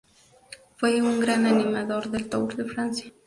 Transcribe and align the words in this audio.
Fue 0.77 0.99
un 0.99 1.19
gran 1.19 1.45
animador 1.45 2.09
del 2.09 2.27
Tour 2.27 2.55
de 2.55 2.65
Francia. 2.65 3.13